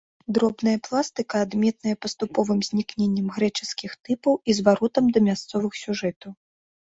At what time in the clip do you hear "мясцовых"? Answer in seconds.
5.27-5.73